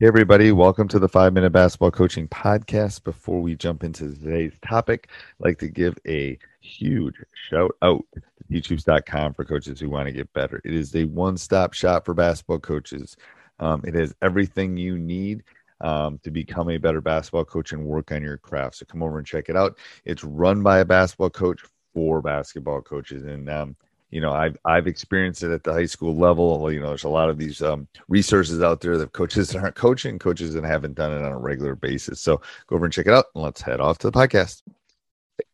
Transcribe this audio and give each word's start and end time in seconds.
Hey, 0.00 0.06
everybody, 0.06 0.50
welcome 0.50 0.88
to 0.88 0.98
the 0.98 1.10
five 1.10 1.34
minute 1.34 1.50
basketball 1.50 1.90
coaching 1.90 2.26
podcast. 2.26 3.04
Before 3.04 3.42
we 3.42 3.54
jump 3.54 3.84
into 3.84 4.14
today's 4.14 4.54
topic, 4.66 5.08
I'd 5.10 5.44
like 5.44 5.58
to 5.58 5.68
give 5.68 5.98
a 6.08 6.38
huge 6.62 7.16
shout 7.50 7.76
out 7.82 8.02
to 8.14 8.22
teachhoops.com 8.50 9.34
for 9.34 9.44
coaches 9.44 9.78
who 9.78 9.90
want 9.90 10.06
to 10.06 10.12
get 10.12 10.32
better. 10.32 10.62
It 10.64 10.72
is 10.72 10.96
a 10.96 11.04
one 11.04 11.36
stop 11.36 11.74
shop 11.74 12.06
for 12.06 12.14
basketball 12.14 12.60
coaches. 12.60 13.18
Um, 13.58 13.82
it 13.84 13.94
has 13.94 14.14
everything 14.22 14.74
you 14.78 14.96
need 14.96 15.42
um, 15.82 16.18
to 16.22 16.30
become 16.30 16.70
a 16.70 16.78
better 16.78 17.02
basketball 17.02 17.44
coach 17.44 17.72
and 17.72 17.84
work 17.84 18.10
on 18.10 18.22
your 18.22 18.38
craft. 18.38 18.76
So 18.76 18.86
come 18.86 19.02
over 19.02 19.18
and 19.18 19.26
check 19.26 19.50
it 19.50 19.56
out. 19.56 19.76
It's 20.06 20.24
run 20.24 20.62
by 20.62 20.78
a 20.78 20.84
basketball 20.86 21.28
coach 21.28 21.60
for 21.92 22.22
basketball 22.22 22.80
coaches. 22.80 23.24
And, 23.24 23.50
um, 23.50 23.76
you 24.10 24.20
know, 24.20 24.32
I've, 24.32 24.56
I've 24.64 24.86
experienced 24.86 25.42
it 25.42 25.52
at 25.52 25.62
the 25.62 25.72
high 25.72 25.86
school 25.86 26.16
level. 26.16 26.70
You 26.72 26.80
know, 26.80 26.88
there's 26.88 27.04
a 27.04 27.08
lot 27.08 27.30
of 27.30 27.38
these 27.38 27.62
um, 27.62 27.86
resources 28.08 28.62
out 28.62 28.80
there 28.80 28.98
that 28.98 29.12
coaches 29.12 29.50
that 29.50 29.62
aren't 29.62 29.76
coaching, 29.76 30.18
coaches 30.18 30.54
that 30.54 30.64
haven't 30.64 30.94
done 30.94 31.12
it 31.12 31.24
on 31.24 31.32
a 31.32 31.38
regular 31.38 31.74
basis. 31.74 32.20
So 32.20 32.40
go 32.66 32.76
over 32.76 32.86
and 32.86 32.92
check 32.92 33.06
it 33.06 33.12
out 33.12 33.26
and 33.34 33.44
let's 33.44 33.62
head 33.62 33.80
off 33.80 33.98
to 33.98 34.10
the 34.10 34.18
podcast. 34.18 34.62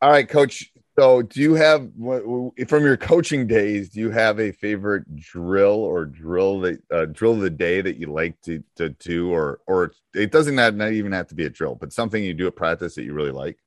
All 0.00 0.10
right, 0.10 0.28
coach. 0.28 0.70
So, 0.96 1.22
do 1.22 1.40
you 1.40 1.54
have 1.54 1.90
from 2.68 2.84
your 2.84 2.96
coaching 2.96 3.48
days? 3.48 3.88
Do 3.88 3.98
you 3.98 4.10
have 4.10 4.38
a 4.38 4.52
favorite 4.52 5.16
drill 5.16 5.74
or 5.74 6.04
drill 6.06 6.60
that 6.60 6.82
uh, 6.92 7.06
drill 7.06 7.32
of 7.32 7.40
the 7.40 7.50
day 7.50 7.80
that 7.80 7.96
you 7.96 8.12
like 8.12 8.40
to 8.42 8.62
to 8.76 8.90
do, 8.90 9.32
or 9.32 9.60
or 9.66 9.92
it 10.14 10.30
doesn't 10.30 10.54
not, 10.54 10.76
not 10.76 10.92
even 10.92 11.10
have 11.10 11.26
to 11.28 11.34
be 11.34 11.46
a 11.46 11.50
drill, 11.50 11.74
but 11.74 11.92
something 11.92 12.22
you 12.22 12.32
do 12.32 12.46
at 12.46 12.54
practice 12.54 12.94
that 12.94 13.02
you 13.02 13.12
really 13.12 13.32
like? 13.32 13.58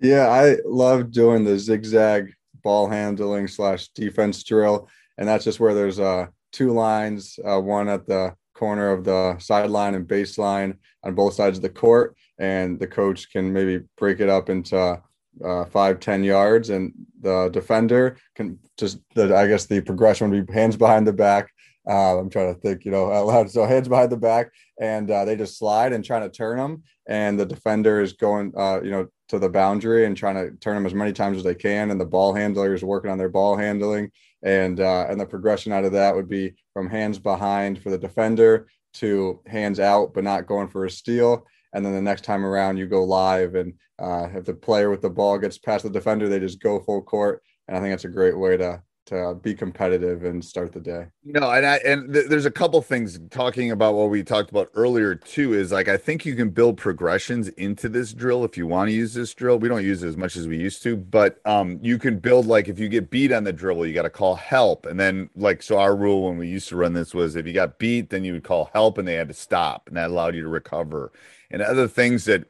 Yeah, 0.00 0.28
I 0.28 0.58
love 0.64 1.10
doing 1.10 1.44
the 1.44 1.58
zigzag 1.58 2.32
ball 2.62 2.88
handling 2.88 3.48
slash 3.48 3.88
defense 3.88 4.42
drill, 4.44 4.88
and 5.18 5.28
that's 5.28 5.44
just 5.44 5.60
where 5.60 5.74
there's 5.74 6.00
uh 6.00 6.26
two 6.52 6.72
lines, 6.72 7.38
uh, 7.44 7.60
one 7.60 7.88
at 7.88 8.06
the 8.06 8.34
corner 8.54 8.90
of 8.90 9.04
the 9.04 9.38
sideline 9.38 9.94
and 9.94 10.06
baseline 10.06 10.76
on 11.04 11.14
both 11.14 11.34
sides 11.34 11.58
of 11.58 11.62
the 11.62 11.68
court, 11.68 12.16
and 12.38 12.78
the 12.78 12.86
coach 12.86 13.30
can 13.32 13.52
maybe 13.52 13.82
break 13.96 14.20
it 14.20 14.28
up 14.28 14.50
into 14.50 15.00
uh, 15.44 15.64
five 15.66 16.00
ten 16.00 16.24
yards, 16.24 16.70
and 16.70 16.92
the 17.20 17.48
defender 17.50 18.16
can 18.34 18.58
just 18.76 18.98
the 19.14 19.34
I 19.34 19.46
guess 19.46 19.66
the 19.66 19.80
progression 19.80 20.30
would 20.30 20.46
be 20.46 20.52
hands 20.52 20.76
behind 20.76 21.06
the 21.06 21.12
back. 21.12 21.50
Uh, 21.88 22.18
I'm 22.18 22.28
trying 22.28 22.54
to 22.54 22.60
think, 22.60 22.84
you 22.84 22.90
know, 22.90 23.10
out 23.10 23.26
loud. 23.26 23.50
So 23.50 23.64
hands 23.64 23.88
behind 23.88 24.12
the 24.12 24.16
back, 24.16 24.50
and 24.80 25.10
uh, 25.10 25.24
they 25.24 25.34
just 25.36 25.58
slide 25.58 25.92
and 25.92 26.04
trying 26.04 26.22
to 26.22 26.28
turn 26.28 26.58
them, 26.58 26.82
and 27.06 27.40
the 27.40 27.46
defender 27.46 28.00
is 28.00 28.12
going, 28.12 28.52
uh, 28.56 28.80
you 28.82 28.90
know, 28.90 29.08
to 29.30 29.38
the 29.38 29.48
boundary 29.48 30.06
and 30.06 30.16
trying 30.16 30.34
to 30.34 30.56
turn 30.58 30.74
them 30.74 30.86
as 30.86 30.94
many 30.94 31.12
times 31.12 31.38
as 31.38 31.44
they 31.44 31.54
can, 31.54 31.90
and 31.90 32.00
the 32.00 32.04
ball 32.04 32.34
handlers 32.34 32.84
working 32.84 33.10
on 33.10 33.18
their 33.18 33.28
ball 33.28 33.56
handling, 33.56 34.10
and 34.42 34.80
uh, 34.80 35.06
and 35.08 35.20
the 35.20 35.26
progression 35.26 35.72
out 35.72 35.84
of 35.84 35.92
that 35.92 36.14
would 36.14 36.28
be 36.28 36.52
from 36.74 36.90
hands 36.90 37.18
behind 37.18 37.82
for 37.82 37.90
the 37.90 37.98
defender 37.98 38.68
to 38.94 39.40
hands 39.46 39.80
out, 39.80 40.12
but 40.12 40.24
not 40.24 40.46
going 40.46 40.68
for 40.68 40.84
a 40.84 40.90
steal, 40.90 41.46
and 41.72 41.84
then 41.84 41.94
the 41.94 42.02
next 42.02 42.24
time 42.24 42.44
around 42.44 42.76
you 42.76 42.86
go 42.86 43.04
live 43.04 43.54
and 43.54 43.74
uh, 43.98 44.28
if 44.34 44.44
the 44.44 44.54
player 44.54 44.90
with 44.90 45.02
the 45.02 45.10
ball 45.10 45.38
gets 45.38 45.58
past 45.58 45.84
the 45.84 45.90
defender 45.90 46.28
they 46.28 46.40
just 46.40 46.60
go 46.60 46.80
full 46.80 47.02
court. 47.02 47.42
And 47.68 47.76
i 47.76 47.80
think 47.80 47.92
that's 47.92 48.04
a 48.04 48.08
great 48.08 48.36
way 48.36 48.56
to 48.56 48.82
to 49.10 49.34
be 49.34 49.54
competitive 49.54 50.24
and 50.24 50.44
start 50.44 50.72
the 50.72 50.80
day. 50.80 51.06
No 51.24 51.50
and 51.50 51.66
i 51.66 51.76
and 51.84 52.12
th- 52.12 52.28
there's 52.28 52.46
a 52.46 52.50
couple 52.50 52.80
things 52.80 53.20
talking 53.30 53.70
about 53.70 53.94
what 53.94 54.08
we 54.10 54.22
talked 54.22 54.50
about 54.50 54.70
earlier 54.74 55.14
too 55.14 55.52
is 55.52 55.70
like 55.70 55.88
i 55.88 55.96
think 55.96 56.24
you 56.24 56.34
can 56.34 56.50
build 56.50 56.78
progressions 56.78 57.48
into 57.48 57.88
this 57.88 58.12
drill 58.12 58.44
if 58.44 58.56
you 58.56 58.66
want 58.66 58.88
to 58.88 58.94
use 58.94 59.12
this 59.12 59.34
drill. 59.34 59.58
We 59.58 59.68
don't 59.68 59.84
use 59.84 60.02
it 60.02 60.08
as 60.08 60.16
much 60.16 60.36
as 60.36 60.48
we 60.48 60.56
used 60.56 60.82
to 60.84 60.96
but 60.96 61.40
um 61.44 61.78
you 61.82 61.98
can 61.98 62.18
build 62.18 62.46
like 62.46 62.68
if 62.68 62.78
you 62.78 62.88
get 62.88 63.10
beat 63.10 63.32
on 63.32 63.44
the 63.44 63.52
dribble 63.52 63.86
you 63.86 63.94
got 63.94 64.02
to 64.02 64.10
call 64.10 64.36
help. 64.36 64.86
And 64.86 64.98
then 64.98 65.28
like 65.36 65.62
so 65.62 65.78
our 65.78 65.94
rule 65.94 66.28
when 66.28 66.38
we 66.38 66.48
used 66.48 66.68
to 66.70 66.76
run 66.76 66.94
this 66.94 67.12
was 67.12 67.36
if 67.36 67.46
you 67.46 67.52
got 67.52 67.78
beat 67.78 68.10
then 68.10 68.24
you 68.24 68.32
would 68.32 68.44
call 68.44 68.70
help 68.72 68.96
and 68.98 69.06
they 69.06 69.14
had 69.14 69.28
to 69.28 69.34
stop 69.34 69.88
and 69.88 69.96
that 69.96 70.10
allowed 70.10 70.34
you 70.34 70.42
to 70.42 70.48
recover. 70.48 71.12
And 71.50 71.62
other 71.62 71.88
things 71.88 72.24
that 72.26 72.44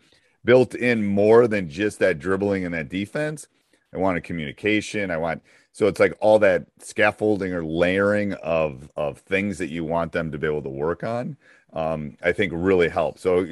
built 0.44 0.74
in 0.74 1.06
more 1.06 1.46
than 1.46 1.68
just 1.68 1.98
that 1.98 2.18
dribbling 2.18 2.64
and 2.64 2.74
that 2.74 2.88
defense. 2.88 3.46
I 3.94 3.98
wanted 3.98 4.24
communication. 4.24 5.10
I 5.10 5.16
want 5.16 5.42
so 5.72 5.86
it's 5.86 6.00
like 6.00 6.16
all 6.20 6.38
that 6.40 6.66
scaffolding 6.78 7.52
or 7.52 7.64
layering 7.64 8.34
of 8.34 8.90
of 8.96 9.18
things 9.18 9.58
that 9.58 9.70
you 9.70 9.84
want 9.84 10.12
them 10.12 10.32
to 10.32 10.38
be 10.38 10.46
able 10.46 10.62
to 10.62 10.68
work 10.68 11.04
on. 11.04 11.36
Um, 11.72 12.16
I 12.22 12.32
think 12.32 12.52
really 12.54 12.88
helps. 12.88 13.22
So, 13.22 13.46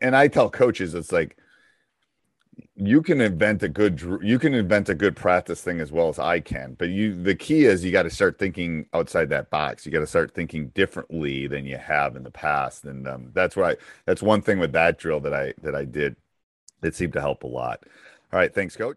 and 0.00 0.16
I 0.16 0.28
tell 0.28 0.48
coaches, 0.48 0.94
it's 0.94 1.12
like 1.12 1.36
you 2.76 3.02
can 3.02 3.20
invent 3.20 3.62
a 3.62 3.68
good 3.68 4.00
you 4.22 4.38
can 4.38 4.54
invent 4.54 4.88
a 4.88 4.94
good 4.94 5.14
practice 5.14 5.60
thing 5.60 5.80
as 5.80 5.92
well 5.92 6.08
as 6.08 6.18
I 6.18 6.40
can. 6.40 6.74
But 6.78 6.88
you 6.88 7.14
the 7.14 7.34
key 7.34 7.64
is 7.66 7.84
you 7.84 7.92
got 7.92 8.04
to 8.04 8.10
start 8.10 8.38
thinking 8.38 8.86
outside 8.94 9.28
that 9.30 9.50
box. 9.50 9.84
You 9.84 9.92
got 9.92 10.00
to 10.00 10.06
start 10.06 10.34
thinking 10.34 10.68
differently 10.68 11.46
than 11.46 11.66
you 11.66 11.76
have 11.76 12.16
in 12.16 12.22
the 12.22 12.30
past. 12.30 12.84
And 12.84 13.06
um, 13.06 13.30
that's 13.34 13.56
why 13.56 13.76
that's 14.06 14.22
one 14.22 14.40
thing 14.40 14.58
with 14.58 14.72
that 14.72 14.98
drill 14.98 15.20
that 15.20 15.34
I 15.34 15.52
that 15.62 15.74
I 15.74 15.84
did 15.84 16.16
that 16.80 16.94
seemed 16.94 17.12
to 17.14 17.20
help 17.20 17.42
a 17.42 17.48
lot. 17.48 17.84
All 18.32 18.38
right, 18.38 18.54
thanks, 18.54 18.76
coach. 18.76 18.96